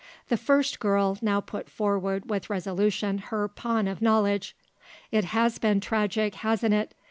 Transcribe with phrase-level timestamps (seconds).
[0.29, 4.55] The first girl now put forward with resolution her pawn of knowledge.
[5.11, 6.95] "It has been tragic, hasn't it.